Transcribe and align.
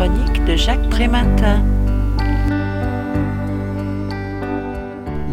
chronique 0.00 0.44
de 0.46 0.56
Jacques. 0.56 0.80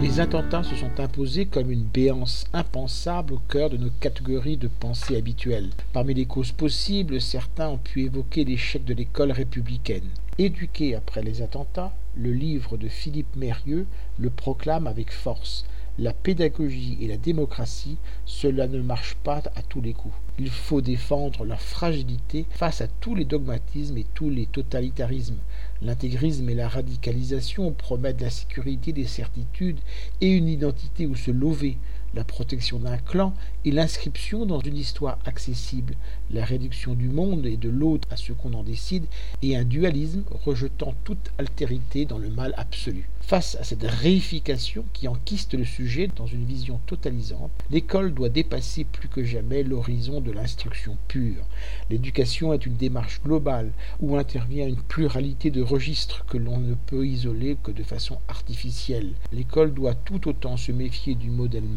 Les 0.01 0.19
attentats 0.19 0.63
se 0.63 0.75
sont 0.75 0.99
imposés 0.99 1.45
comme 1.45 1.71
une 1.71 1.83
béance 1.85 2.43
impensable 2.51 3.35
au 3.35 3.41
cœur 3.47 3.69
de 3.69 3.77
nos 3.77 3.91
catégories 4.01 4.57
de 4.57 4.67
pensée 4.67 5.15
habituelles. 5.15 5.69
Parmi 5.93 6.13
les 6.13 6.25
causes 6.25 6.51
possibles, 6.51 7.21
certains 7.21 7.69
ont 7.69 7.77
pu 7.77 8.01
évoquer 8.01 8.43
l'échec 8.43 8.83
de 8.83 8.93
l'école 8.93 9.31
républicaine. 9.31 10.09
Éduqué 10.37 10.95
après 10.95 11.23
les 11.23 11.41
attentats, 11.41 11.93
le 12.17 12.33
livre 12.33 12.75
de 12.75 12.89
Philippe 12.89 13.37
Mérieux 13.37 13.85
le 14.19 14.29
proclame 14.29 14.85
avec 14.85 15.13
force 15.13 15.63
la 15.99 16.13
pédagogie 16.13 16.97
et 17.01 17.07
la 17.07 17.17
démocratie, 17.17 17.97
cela 18.25 18.67
ne 18.67 18.81
marche 18.81 19.15
pas 19.23 19.41
à 19.55 19.61
tous 19.61 19.81
les 19.81 19.93
coups. 19.93 20.13
Il 20.39 20.49
faut 20.49 20.81
défendre 20.81 21.43
leur 21.43 21.61
fragilité 21.61 22.45
face 22.51 22.81
à 22.81 22.87
tous 22.87 23.15
les 23.15 23.25
dogmatismes 23.25 23.97
et 23.97 24.05
tous 24.13 24.29
les 24.29 24.45
totalitarismes. 24.45 25.39
L'intégrisme 25.81 26.49
et 26.49 26.55
la 26.55 26.69
radicalisation 26.69 27.71
promettent 27.71 28.21
la 28.21 28.29
sécurité 28.29 28.93
des 28.93 29.07
certitudes 29.07 29.79
et 30.21 30.29
une 30.29 30.47
identité 30.47 31.07
où 31.07 31.15
se 31.15 31.31
lever, 31.31 31.77
la 32.13 32.23
protection 32.23 32.79
d'un 32.79 32.97
clan 32.97 33.33
et 33.65 33.71
l'inscription 33.71 34.45
dans 34.45 34.59
une 34.59 34.77
histoire 34.77 35.19
accessible, 35.25 35.95
la 36.31 36.45
réduction 36.45 36.93
du 36.93 37.09
monde 37.09 37.45
et 37.45 37.57
de 37.57 37.69
l'autre 37.69 38.07
à 38.11 38.17
ce 38.17 38.33
qu'on 38.33 38.53
en 38.53 38.63
décide, 38.63 39.05
et 39.41 39.55
un 39.55 39.63
dualisme 39.63 40.23
rejetant 40.45 40.93
toute 41.03 41.31
altérité 41.37 42.05
dans 42.05 42.17
le 42.17 42.29
mal 42.29 42.53
absolu. 42.57 43.09
Face 43.27 43.57
à 43.59 43.65
cette 43.65 43.83
réification 43.83 44.85
qui 44.93 45.09
enquiste 45.09 45.53
le 45.53 45.65
sujet 45.65 46.07
dans 46.15 46.27
une 46.27 46.45
vision 46.45 46.79
totalisante, 46.85 47.51
l'école 47.69 48.13
doit 48.13 48.29
dépasser 48.29 48.85
plus 48.85 49.09
que 49.09 49.25
jamais 49.25 49.63
l'horizon 49.63 50.21
de 50.21 50.31
l'instruction 50.31 50.95
pure. 51.09 51.43
L'éducation 51.89 52.53
est 52.53 52.65
une 52.65 52.77
démarche 52.77 53.19
globale 53.21 53.73
où 53.99 54.15
intervient 54.15 54.65
une 54.65 54.81
pluralité 54.81 55.51
de 55.51 55.61
registres 55.61 56.25
que 56.25 56.37
l'on 56.37 56.57
ne 56.57 56.73
peut 56.73 57.05
isoler 57.05 57.57
que 57.61 57.71
de 57.71 57.83
façon 57.83 58.17
artificielle. 58.29 59.11
L'école 59.33 59.73
doit 59.73 59.95
tout 59.95 60.29
autant 60.29 60.55
se 60.55 60.71
méfier 60.71 61.15
du 61.15 61.29
modèle 61.29 61.67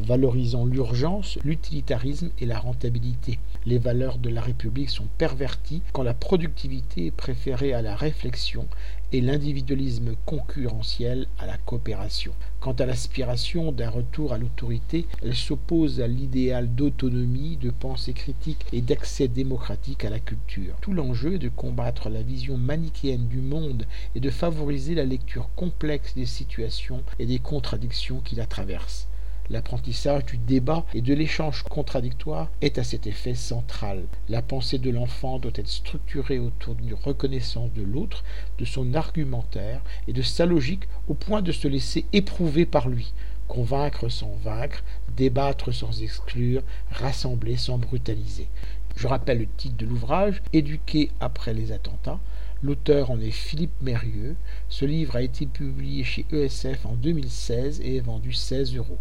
valorisant 0.00 0.64
l'urgence, 0.64 1.38
l'utilitarisme 1.44 2.30
et 2.38 2.46
la 2.46 2.58
rentabilité. 2.58 3.38
Les 3.66 3.78
valeurs 3.78 4.18
de 4.18 4.30
la 4.30 4.40
République 4.40 4.90
sont 4.90 5.08
perverties 5.18 5.82
quand 5.92 6.02
la 6.02 6.14
productivité 6.14 7.06
est 7.06 7.10
préférée 7.10 7.72
à 7.72 7.82
la 7.82 7.96
réflexion 7.96 8.66
et 9.12 9.20
l'individualisme 9.20 10.14
concurrentiel 10.26 11.26
à 11.38 11.46
la 11.46 11.56
coopération. 11.58 12.32
Quant 12.60 12.72
à 12.72 12.86
l'aspiration 12.86 13.72
d'un 13.72 13.90
retour 13.90 14.32
à 14.32 14.38
l'autorité, 14.38 15.06
elle 15.22 15.34
s'oppose 15.34 16.00
à 16.00 16.06
l'idéal 16.06 16.74
d'autonomie, 16.74 17.56
de 17.56 17.70
pensée 17.70 18.12
critique 18.12 18.64
et 18.72 18.80
d'accès 18.80 19.28
démocratique 19.28 20.04
à 20.04 20.10
la 20.10 20.20
culture. 20.20 20.76
Tout 20.80 20.92
l'enjeu 20.92 21.34
est 21.34 21.38
de 21.38 21.48
combattre 21.48 22.10
la 22.10 22.22
vision 22.22 22.56
manichéenne 22.56 23.28
du 23.28 23.40
monde 23.40 23.86
et 24.14 24.20
de 24.20 24.30
favoriser 24.30 24.94
la 24.94 25.04
lecture 25.04 25.48
complexe 25.56 26.14
des 26.14 26.26
situations 26.26 27.02
et 27.18 27.26
des 27.26 27.38
contradictions 27.38 28.20
qui 28.20 28.36
la 28.36 28.46
traversent. 28.46 29.08
L'apprentissage 29.50 30.26
du 30.26 30.36
débat 30.36 30.84
et 30.92 31.00
de 31.00 31.14
l'échange 31.14 31.62
contradictoire 31.62 32.50
est 32.60 32.76
à 32.76 32.84
cet 32.84 33.06
effet 33.06 33.32
central. 33.32 34.04
La 34.28 34.42
pensée 34.42 34.76
de 34.76 34.90
l'enfant 34.90 35.38
doit 35.38 35.52
être 35.54 35.68
structurée 35.68 36.38
autour 36.38 36.74
d'une 36.74 36.92
reconnaissance 36.92 37.72
de 37.72 37.82
l'autre, 37.82 38.24
de 38.58 38.66
son 38.66 38.92
argumentaire 38.92 39.80
et 40.06 40.12
de 40.12 40.20
sa 40.20 40.44
logique 40.44 40.86
au 41.08 41.14
point 41.14 41.40
de 41.40 41.52
se 41.52 41.66
laisser 41.66 42.04
éprouver 42.12 42.66
par 42.66 42.90
lui, 42.90 43.14
convaincre 43.46 44.10
sans 44.10 44.36
vaincre, 44.44 44.84
débattre 45.16 45.72
sans 45.72 46.02
exclure, 46.02 46.62
rassembler 46.90 47.56
sans 47.56 47.78
brutaliser. 47.78 48.48
Je 48.96 49.06
rappelle 49.06 49.38
le 49.38 49.46
titre 49.56 49.78
de 49.78 49.86
l'ouvrage, 49.86 50.42
Éduquer 50.52 51.10
après 51.20 51.54
les 51.54 51.72
attentats. 51.72 52.20
L'auteur 52.62 53.10
en 53.10 53.18
est 53.20 53.30
Philippe 53.30 53.80
Mérieux. 53.80 54.36
Ce 54.68 54.84
livre 54.84 55.16
a 55.16 55.22
été 55.22 55.46
publié 55.46 56.04
chez 56.04 56.26
ESF 56.32 56.84
en 56.84 56.96
2016 56.96 57.80
et 57.80 57.96
est 57.96 58.00
vendu 58.00 58.34
16 58.34 58.76
euros. 58.76 58.98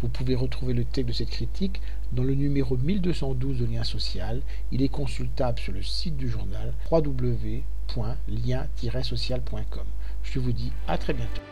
Vous 0.00 0.08
pouvez 0.08 0.34
retrouver 0.34 0.74
le 0.74 0.84
texte 0.84 1.08
de 1.08 1.14
cette 1.14 1.30
critique 1.30 1.80
dans 2.12 2.24
le 2.24 2.34
numéro 2.34 2.76
1212 2.76 3.58
de 3.58 3.66
Lien 3.66 3.84
Social. 3.84 4.42
Il 4.72 4.82
est 4.82 4.88
consultable 4.88 5.58
sur 5.58 5.72
le 5.72 5.82
site 5.82 6.16
du 6.16 6.28
journal 6.28 6.72
www.lien-social.com. 6.90 9.86
Je 10.22 10.38
vous 10.38 10.52
dis 10.52 10.72
à 10.88 10.98
très 10.98 11.12
bientôt. 11.12 11.42